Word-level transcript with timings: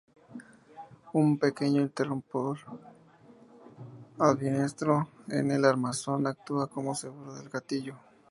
Un 1.13 1.37
pequeño 1.37 1.81
interruptor 1.83 2.57
ambidiestro 4.17 5.07
en 5.27 5.51
el 5.51 5.63
armazón 5.63 6.25
actúa 6.25 6.65
como 6.65 6.95
seguro 6.95 7.35
del 7.35 7.49
gatillo. 7.49 7.97